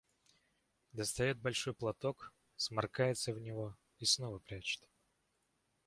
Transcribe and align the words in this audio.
Достает 0.93 1.37
большой 1.39 1.75
платок, 1.75 2.33
сморкается 2.55 3.33
в 3.35 3.39
него 3.39 3.77
и 3.99 4.05
снова 4.05 4.39
прячет. 4.39 4.81